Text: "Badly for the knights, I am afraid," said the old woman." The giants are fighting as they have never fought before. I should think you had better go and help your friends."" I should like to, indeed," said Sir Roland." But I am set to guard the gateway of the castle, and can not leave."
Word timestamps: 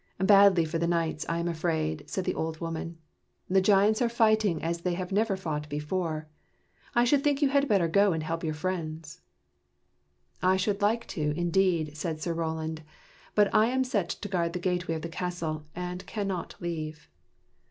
"Badly 0.19 0.65
for 0.65 0.79
the 0.79 0.87
knights, 0.87 1.27
I 1.29 1.37
am 1.37 1.47
afraid," 1.47 2.09
said 2.09 2.25
the 2.25 2.33
old 2.33 2.59
woman." 2.59 2.97
The 3.51 3.61
giants 3.61 4.01
are 4.01 4.09
fighting 4.09 4.59
as 4.63 4.81
they 4.81 4.95
have 4.95 5.11
never 5.11 5.37
fought 5.37 5.69
before. 5.69 6.27
I 6.95 7.03
should 7.03 7.23
think 7.23 7.39
you 7.43 7.49
had 7.49 7.67
better 7.67 7.87
go 7.87 8.11
and 8.11 8.23
help 8.23 8.43
your 8.43 8.55
friends."" 8.55 9.21
I 10.51 10.57
should 10.57 10.81
like 10.81 11.05
to, 11.09 11.35
indeed," 11.37 11.95
said 11.95 12.19
Sir 12.19 12.33
Roland." 12.33 12.81
But 13.35 13.53
I 13.53 13.67
am 13.67 13.83
set 13.83 14.09
to 14.09 14.27
guard 14.27 14.53
the 14.53 14.59
gateway 14.59 14.95
of 14.95 15.03
the 15.03 15.07
castle, 15.07 15.67
and 15.75 16.03
can 16.07 16.27
not 16.27 16.55
leave." 16.59 17.07